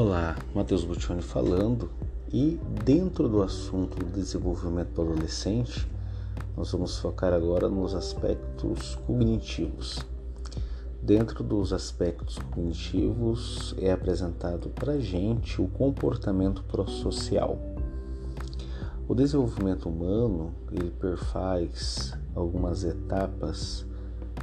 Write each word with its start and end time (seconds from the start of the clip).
Olá, 0.00 0.36
Matheus 0.54 0.84
Buttioni 0.84 1.20
falando 1.20 1.90
e 2.32 2.56
dentro 2.84 3.28
do 3.28 3.42
assunto 3.42 3.96
do 3.96 4.06
desenvolvimento 4.12 4.90
do 4.92 5.02
adolescente, 5.02 5.90
nós 6.56 6.70
vamos 6.70 6.96
focar 6.98 7.32
agora 7.32 7.68
nos 7.68 7.96
aspectos 7.96 8.94
cognitivos. 9.04 9.98
Dentro 11.02 11.42
dos 11.42 11.72
aspectos 11.72 12.38
cognitivos 12.38 13.74
é 13.76 13.90
apresentado 13.90 14.68
para 14.68 15.00
gente 15.00 15.60
o 15.60 15.66
comportamento 15.66 16.62
prosocial. 16.62 17.58
O 19.08 19.16
desenvolvimento 19.16 19.88
humano 19.88 20.54
ele 20.70 20.92
perfaz 20.92 22.16
algumas 22.36 22.84
etapas 22.84 23.84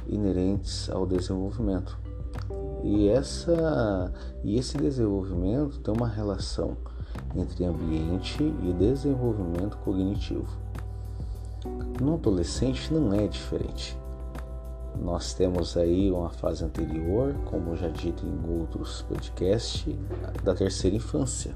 inerentes 0.06 0.90
ao 0.90 1.06
desenvolvimento. 1.06 2.05
E, 2.86 3.08
essa, 3.08 4.12
e 4.44 4.56
esse 4.56 4.78
desenvolvimento 4.78 5.80
tem 5.80 5.92
uma 5.92 6.06
relação 6.06 6.76
entre 7.34 7.64
ambiente 7.64 8.40
e 8.40 8.72
desenvolvimento 8.72 9.76
cognitivo. 9.78 10.46
No 12.00 12.14
adolescente 12.14 12.94
não 12.94 13.12
é 13.12 13.26
diferente. 13.26 13.98
Nós 15.02 15.34
temos 15.34 15.76
aí 15.76 16.12
uma 16.12 16.30
fase 16.30 16.64
anterior, 16.64 17.34
como 17.46 17.74
já 17.74 17.88
dito 17.88 18.24
em 18.24 18.60
outros 18.60 19.02
podcasts, 19.02 19.92
da 20.44 20.54
terceira 20.54 20.94
infância. 20.94 21.52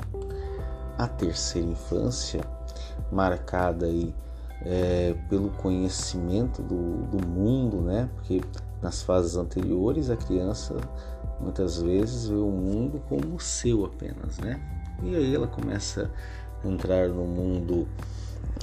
A 0.98 1.06
terceira 1.06 1.68
infância, 1.68 2.40
marcada 3.12 3.86
aí 3.86 4.12
é, 4.62 5.14
pelo 5.28 5.50
conhecimento 5.50 6.60
do, 6.60 7.06
do 7.06 7.24
mundo, 7.24 7.80
né? 7.80 8.10
Porque 8.16 8.40
nas 8.82 9.02
fases 9.02 9.36
anteriores 9.36 10.10
a 10.10 10.16
criança 10.16 10.76
muitas 11.40 11.80
vezes 11.80 12.28
vê 12.28 12.34
o 12.34 12.50
mundo 12.50 13.00
como 13.08 13.38
seu 13.40 13.84
apenas, 13.84 14.38
né? 14.38 14.60
E 15.02 15.14
aí 15.14 15.34
ela 15.34 15.46
começa 15.46 16.10
a 16.62 16.68
entrar 16.68 17.08
no 17.08 17.24
mundo 17.24 17.88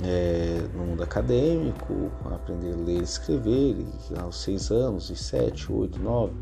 é, 0.04 0.62
no 0.76 0.86
mundo 0.86 1.04
acadêmico, 1.04 2.12
aprender 2.26 2.74
a 2.74 2.76
ler 2.76 3.00
e 3.00 3.04
escrever, 3.04 3.78
e 4.12 4.20
aos 4.20 4.42
seis 4.42 4.70
anos, 4.70 5.10
e 5.10 5.16
sete, 5.16 5.72
oito, 5.72 6.00
nove, 6.00 6.34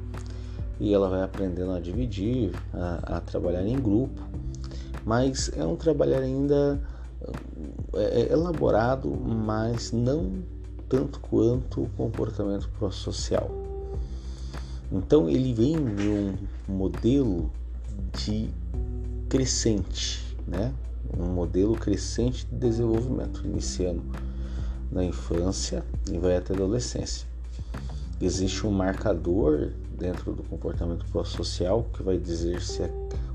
e 0.80 0.94
ela 0.94 1.10
vai 1.10 1.24
aprendendo 1.24 1.72
a 1.72 1.80
dividir, 1.80 2.52
a, 2.74 3.18
a 3.18 3.22
trabalhar 3.22 3.66
em 3.66 3.80
grupo, 3.80 4.22
mas 5.06 5.52
é 5.56 5.66
um 5.66 5.76
trabalhar 5.76 6.20
ainda 6.20 6.82
é, 7.94 8.22
é 8.22 8.32
elaborado, 8.32 9.10
mas 9.10 9.92
não 9.92 10.44
tanto 10.90 11.20
quanto 11.20 11.84
o 11.84 11.90
comportamento 11.90 12.70
prosocial. 12.78 13.50
Então 14.92 15.30
ele 15.30 15.54
vem 15.54 15.74
de 15.96 16.08
um 16.08 16.36
modelo 16.68 17.52
de 18.14 18.50
crescente, 19.30 20.38
né? 20.48 20.74
um 21.18 21.28
modelo 21.28 21.76
crescente 21.76 22.46
de 22.46 22.56
desenvolvimento, 22.56 23.42
iniciando 23.46 24.04
na 24.92 25.04
infância 25.04 25.84
e 26.12 26.18
vai 26.18 26.38
até 26.38 26.54
a 26.54 26.56
adolescência. 26.56 27.28
Existe 28.22 28.66
um 28.66 28.72
marcador 28.72 29.72
dentro 29.98 30.34
do 30.34 30.44
comportamento 30.44 31.06
prosocial 31.12 31.86
que 31.94 32.04
vai 32.04 32.18
dizer 32.18 32.62
se 32.62 32.82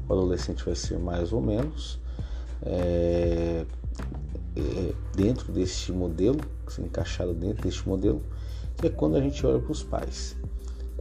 o 0.09 0.13
adolescente 0.13 0.65
vai 0.65 0.75
ser 0.75 0.99
mais 0.99 1.33
ou 1.33 1.41
menos 1.41 1.99
é, 2.63 3.65
é, 4.57 4.95
dentro 5.15 5.53
deste 5.53 5.93
modelo, 5.93 6.41
encaixado 6.79 7.35
dentro 7.35 7.63
deste 7.63 7.89
modelo, 7.89 8.23
que 8.77 8.87
é 8.87 8.91
quando 8.91 9.17
a 9.17 9.21
gente 9.21 9.45
olha 9.47 9.59
para 9.59 9.73
os 9.73 9.83
pais. 9.83 10.37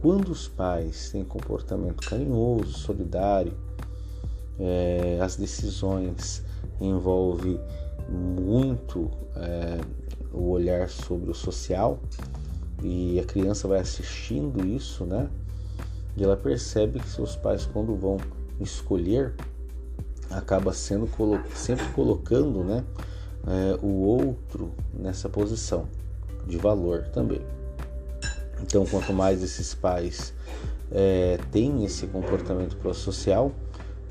Quando 0.00 0.30
os 0.30 0.48
pais 0.48 1.10
têm 1.10 1.22
comportamento 1.22 2.08
carinhoso, 2.08 2.72
solidário, 2.72 3.52
é, 4.58 5.18
as 5.20 5.36
decisões 5.36 6.42
envolvem 6.80 7.60
muito 8.08 9.10
é, 9.36 9.78
o 10.32 10.48
olhar 10.52 10.88
sobre 10.88 11.30
o 11.30 11.34
social 11.34 12.00
e 12.82 13.20
a 13.20 13.24
criança 13.24 13.68
vai 13.68 13.80
assistindo 13.80 14.66
isso, 14.66 15.04
né? 15.04 15.28
E 16.16 16.24
ela 16.24 16.36
percebe 16.36 16.98
que 16.98 17.08
seus 17.08 17.36
pais, 17.36 17.66
quando 17.66 17.94
vão 17.94 18.16
escolher, 18.58 19.34
acaba 20.30 20.72
sendo 20.72 21.06
sempre 21.54 21.86
colocando, 21.88 22.64
né, 22.64 22.84
é, 23.46 23.78
o 23.84 24.00
outro 24.00 24.72
nessa 24.94 25.28
posição 25.28 25.86
de 26.46 26.56
valor 26.56 27.02
também. 27.08 27.59
Então, 28.62 28.84
quanto 28.86 29.12
mais 29.12 29.42
esses 29.42 29.74
pais 29.74 30.32
é, 30.90 31.38
têm 31.50 31.84
esse 31.84 32.06
comportamento 32.06 32.76
prosocial, 32.76 33.52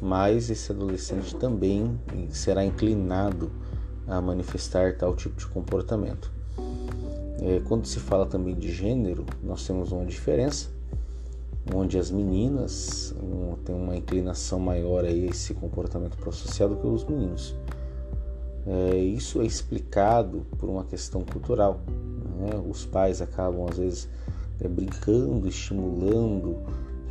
mais 0.01 0.49
esse 0.49 0.71
adolescente 0.71 1.35
também 1.35 1.99
será 2.29 2.63
inclinado 2.63 3.51
a 4.07 4.21
manifestar 4.21 4.95
tal 4.97 5.15
tipo 5.15 5.37
de 5.37 5.45
comportamento. 5.47 6.31
É, 7.41 7.61
quando 7.67 7.85
se 7.85 7.99
fala 7.99 8.25
também 8.25 8.55
de 8.55 8.71
gênero, 8.71 9.25
nós 9.41 9.65
temos 9.65 9.91
uma 9.91 10.05
diferença, 10.05 10.69
onde 11.73 11.97
as 11.97 12.09
meninas 12.09 13.13
um, 13.21 13.55
têm 13.63 13.75
uma 13.75 13.95
inclinação 13.95 14.59
maior 14.59 15.05
a 15.05 15.11
esse 15.11 15.53
comportamento 15.53 16.17
prosocial 16.17 16.69
do 16.69 16.75
que 16.75 16.87
os 16.87 17.05
meninos. 17.05 17.55
É, 18.67 18.97
isso 18.97 19.41
é 19.41 19.45
explicado 19.45 20.45
por 20.57 20.69
uma 20.69 20.83
questão 20.83 21.21
cultural. 21.21 21.79
Né? 22.39 22.61
Os 22.69 22.85
pais 22.85 23.21
acabam, 23.21 23.67
às 23.69 23.77
vezes, 23.77 24.09
é, 24.61 24.67
brincando, 24.67 25.47
estimulando 25.47 26.57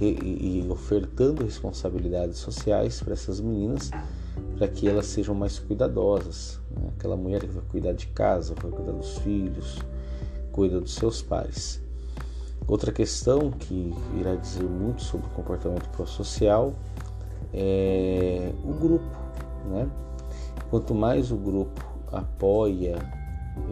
e, 0.01 0.61
e, 0.65 0.67
ofertando 0.71 1.45
responsabilidades 1.45 2.39
sociais 2.39 3.01
para 3.03 3.15
essas 3.15 3.41
meninas, 3.41 3.91
para 4.57 4.69
que 4.69 4.89
elas 4.89 5.07
sejam 5.07 5.35
mais 5.35 5.59
cuidadosas. 5.59 6.61
Né? 6.71 6.91
Aquela 6.97 7.17
mulher 7.17 7.41
que 7.41 7.49
vai 7.49 7.65
cuidar 7.69 7.93
de 7.93 8.07
casa, 8.09 8.55
vai 8.61 8.71
cuidar 8.71 8.93
dos 8.93 9.19
filhos, 9.19 9.79
cuida 10.53 10.81
dos 10.81 10.95
seus 10.95 11.23
pais. 11.23 11.83
Outra 12.67 12.93
questão 12.93 13.51
que 13.51 13.95
irá 14.19 14.35
dizer 14.35 14.65
muito 14.65 15.03
sobre 15.03 15.27
o 15.27 15.31
comportamento 15.31 15.89
prosocial 15.89 16.75
é 17.53 18.53
o 18.63 18.75
grupo, 18.75 19.17
né? 19.71 19.89
Quanto 20.69 20.95
mais 20.95 21.33
o 21.33 21.37
grupo 21.37 21.83
apoia 22.13 22.99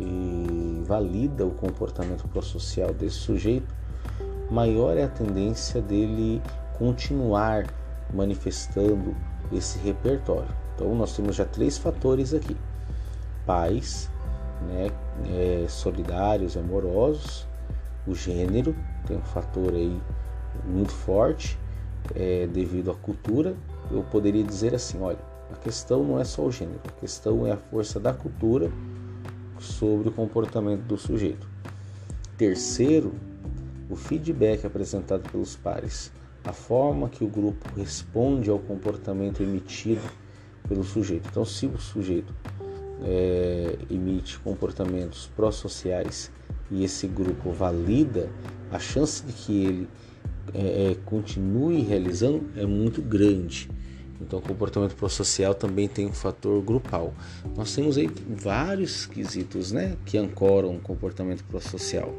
e 0.01 0.56
valida 0.87 1.45
o 1.45 1.51
comportamento 1.51 2.27
prosocial 2.29 2.93
desse 2.95 3.17
sujeito, 3.17 3.75
maior 4.51 4.97
é 4.97 5.05
a 5.05 5.09
tendência 5.09 5.83
dele 5.83 6.41
continuar 6.79 7.67
manifestando 8.13 9.15
esse 9.53 9.79
repertório. 9.79 10.49
Então, 10.75 10.95
nós 10.95 11.17
temos 11.17 11.37
já 11.37 11.45
três 11.45 11.77
fatores 11.77 12.33
aqui: 12.33 12.57
pais, 13.45 14.11
né, 14.69 14.91
é, 15.29 15.67
solidários 15.69 16.57
amorosos, 16.57 17.47
o 18.07 18.15
gênero 18.15 18.75
tem 19.07 19.17
um 19.17 19.23
fator 19.23 19.73
aí 19.73 20.01
muito 20.65 20.93
forte 20.93 21.59
é, 22.15 22.47
devido 22.47 22.91
à 22.91 22.95
cultura. 22.95 23.55
Eu 23.91 24.03
poderia 24.05 24.43
dizer 24.43 24.75
assim, 24.75 25.01
olha, 25.01 25.19
a 25.53 25.57
questão 25.57 26.03
não 26.05 26.21
é 26.21 26.25
só 26.25 26.43
o 26.43 26.53
gênero, 26.53 26.81
a 26.87 27.01
questão 27.01 27.47
é 27.47 27.53
a 27.53 27.57
força 27.57 27.99
da 27.99 28.13
cultura 28.13 28.71
sobre 29.63 30.09
o 30.09 30.13
comportamento 30.13 30.83
do 30.83 30.97
sujeito. 30.97 31.49
Terceiro, 32.37 33.15
o 33.89 33.97
feedback 33.97 34.67
apresentado 34.67 35.31
pelos 35.31 35.57
pares, 35.57 36.13
a 36.45 36.53
forma 36.53 37.09
que 37.09 37.25
o 37.25 37.29
grupo 37.29 37.69
responde 37.77 38.51
ao 38.51 38.59
comportamento 38.59 39.43
emitido 39.43 40.03
pelo 40.69 40.85
sujeito. 40.85 41.29
Então, 41.31 41.45
se 41.45 41.67
o 41.67 41.79
sujeito 41.79 42.35
é, 43.03 43.77
emite 43.91 44.39
comportamentos 44.41 45.31
pró-sociais 45.37 46.31
e 46.71 46.85
esse 46.85 47.07
grupo 47.07 47.51
valida, 47.51 48.29
a 48.71 48.79
chance 48.79 49.25
de 49.25 49.33
que 49.33 49.65
ele 49.65 49.89
é, 50.55 50.93
é 50.93 50.97
continue 51.05 51.83
realizando 51.83 52.45
é 52.57 52.67
muito 52.67 53.01
grande. 53.03 53.69
Então, 54.21 54.39
o 54.39 54.43
comportamento 54.43 54.95
prosocial 54.95 55.55
também 55.55 55.89
tem 55.89 56.07
um 56.07 56.13
fator 56.13 56.63
grupal. 56.63 57.15
Nós 57.57 57.75
temos 57.75 57.99
aí 57.99 58.09
vários 58.29 59.07
quesitos 59.07 59.73
né, 59.73 59.97
que 60.05 60.17
ancoram 60.17 60.75
o 60.77 60.81
comportamento 60.81 61.45
prosocial. 61.45 62.15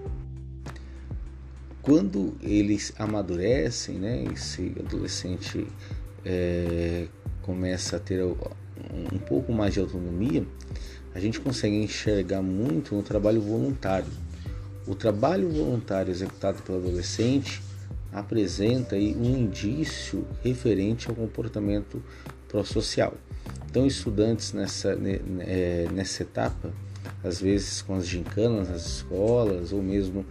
Quando 1.81 2.35
eles 2.41 2.93
amadurecem, 2.99 3.95
né, 3.95 4.25
esse 4.33 4.75
adolescente 4.79 5.65
é, 6.25 7.07
começa 7.41 7.95
a 7.95 7.99
ter 7.99 8.21
um 8.23 9.17
pouco 9.17 9.53
mais 9.53 9.73
de 9.73 9.79
autonomia, 9.79 10.45
a 11.15 11.19
gente 11.19 11.39
consegue 11.39 11.75
enxergar 11.75 12.41
muito 12.41 12.93
no 12.93 13.01
trabalho 13.01 13.41
voluntário. 13.41 14.11
O 14.85 14.93
trabalho 14.93 15.49
voluntário 15.49 16.11
executado 16.11 16.61
pelo 16.61 16.77
adolescente 16.77 17.61
apresenta 18.19 18.95
aí 18.95 19.15
um 19.15 19.37
indício 19.37 20.27
referente 20.43 21.09
ao 21.09 21.15
comportamento 21.15 22.01
prosocial. 22.47 23.13
Então, 23.69 23.85
estudantes 23.85 24.53
nessa, 24.53 24.97
é, 25.41 25.87
nessa 25.91 26.23
etapa, 26.23 26.71
às 27.23 27.39
vezes 27.39 27.81
com 27.81 27.95
as 27.95 28.07
gincanas 28.07 28.69
nas 28.69 28.85
escolas, 28.85 29.71
ou 29.71 29.81
mesmo 29.81 30.25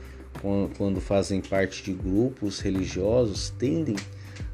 quando 0.76 1.00
fazem 1.00 1.40
parte 1.40 1.82
de 1.82 1.92
grupos 1.92 2.60
religiosos, 2.60 3.50
tendem 3.50 3.96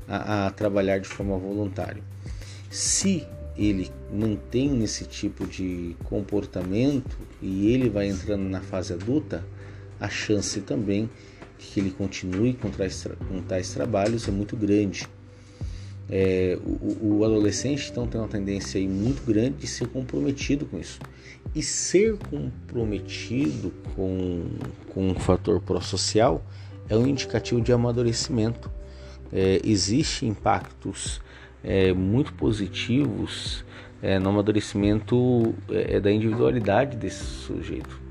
a, 0.09 0.47
a 0.47 0.51
trabalhar 0.51 0.99
de 0.99 1.09
forma 1.09 1.37
voluntária. 1.37 2.03
Se 2.71 3.27
ele 3.57 3.91
mantém 4.13 4.83
esse 4.83 5.05
tipo 5.05 5.47
de 5.47 5.97
comportamento 6.05 7.19
e 7.41 7.73
ele 7.73 7.91
vai 7.91 8.09
entrando 8.09 8.49
na 8.49 8.61
fase 8.61 8.93
adulta, 8.93 9.45
a 10.01 10.09
chance 10.09 10.61
também 10.61 11.11
que 11.63 11.81
ele 11.81 11.91
continue 11.91 12.55
com 12.55 12.71
tais, 12.71 13.07
com 13.29 13.41
tais 13.43 13.73
trabalhos 13.73 14.29
é 14.29 14.31
muito 14.31 14.57
grande. 14.57 15.09
É, 16.11 16.59
o, 16.65 17.21
o, 17.21 17.25
adolescente 17.25 17.89
então 17.91 18.07
tem 18.07 18.21
uma 18.21 18.29
tendência 18.29 18.79
aí 18.79 18.87
muito 18.87 19.25
grande 19.25 19.59
de 19.59 19.67
ser 19.67 19.87
comprometido 19.89 20.67
com 20.67 20.79
isso. 20.79 20.99
E 21.55 21.63
ser 21.63 22.19
comprometido 22.19 23.73
com, 23.95 24.45
com 24.93 25.09
um 25.09 25.15
fator 25.15 25.61
pró-social 25.61 26.45
é 26.89 26.97
um 26.97 27.07
indicativo 27.07 27.61
de 27.61 27.73
amadurecimento. 27.73 28.71
É, 29.33 29.61
Existem 29.65 30.29
impactos 30.29 31.21
é, 31.65 31.93
muito 31.93 32.33
positivos 32.35 33.65
é, 34.03 34.19
no 34.19 34.31
amadurecimento 34.31 35.55
é, 35.71 36.01
da 36.01 36.11
individualidade 36.11 36.97
desse 36.97 37.25
sujeito. 37.25 38.03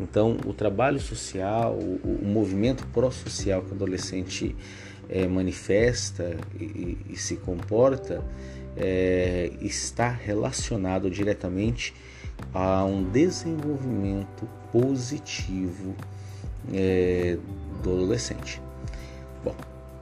Então, 0.00 0.36
o 0.46 0.54
trabalho 0.54 0.98
social, 0.98 1.74
o, 1.74 2.20
o 2.22 2.26
movimento 2.26 2.86
pró-social 2.86 3.62
que 3.62 3.72
o 3.72 3.74
adolescente 3.74 4.56
é, 5.08 5.26
manifesta 5.26 6.36
e, 6.58 6.96
e, 7.10 7.16
se 7.16 7.36
comporta 7.36 8.24
é, 8.76 9.50
está 9.60 10.08
relacionado 10.08 11.10
diretamente 11.10 11.92
a 12.54 12.84
um 12.84 13.02
desenvolvimento 13.02 14.48
positivo 14.72 15.94
é, 16.72 17.36
do 17.82 17.92
adolescente. 17.92 18.62
Bom, 19.44 19.54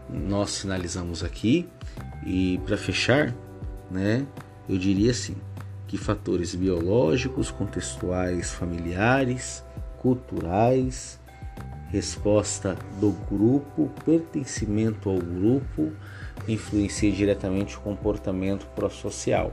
nós 0.08 0.60
finalizamos 0.60 1.24
aqui 1.24 1.68
e 2.24 2.60
para 2.66 2.76
fechar, 2.76 3.34
né, 3.90 4.26
eu 4.68 4.78
diria 4.78 5.10
assim 5.10 5.34
que 5.88 5.96
fatores 5.96 6.54
biológicos, 6.54 7.50
contextuais, 7.50 8.52
familiares, 8.52 9.64
culturais, 10.00 11.18
resposta 11.90 12.76
do 13.00 13.12
grupo, 13.28 13.90
pertencimento 14.04 15.08
ao 15.08 15.18
grupo, 15.18 15.92
influencia 16.46 17.10
diretamente 17.10 17.76
o 17.76 17.80
comportamento 17.80 18.66
prosocial. 18.74 19.52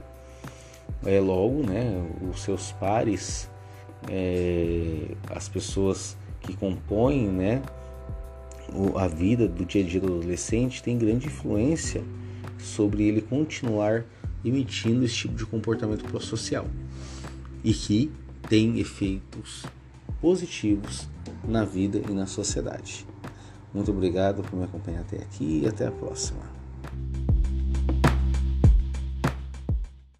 É 1.06 1.20
logo, 1.20 1.64
né, 1.64 2.04
os 2.30 2.42
seus 2.42 2.72
pares, 2.74 3.50
é, 4.10 5.16
as 5.30 5.48
pessoas 5.50 6.18
que 6.42 6.56
compõem, 6.56 7.28
né, 7.28 7.62
a 8.96 9.08
vida 9.08 9.48
do 9.48 9.66
dia 9.66 9.84
a 9.84 9.88
dia 9.88 10.02
do 10.02 10.08
adolescente 10.08 10.82
tem 10.82 10.98
grande 10.98 11.28
influência 11.28 12.04
sobre 12.58 13.04
ele 13.04 13.22
continuar 13.22 14.04
emitindo 14.44 15.06
esse 15.06 15.16
tipo 15.16 15.36
de 15.36 15.46
comportamento 15.46 16.04
prosocial 16.06 16.66
e 17.64 17.74
que 17.74 18.12
tem 18.50 18.80
efeitos 18.80 19.66
positivos 20.26 21.08
na 21.48 21.64
vida 21.64 22.02
e 22.10 22.12
na 22.12 22.26
sociedade. 22.26 23.06
Muito 23.72 23.92
obrigado 23.92 24.42
por 24.42 24.58
me 24.58 24.64
acompanhar 24.64 25.02
até 25.02 25.18
aqui 25.18 25.62
e 25.64 25.68
até 25.68 25.86
a 25.86 25.92
próxima. 25.92 26.65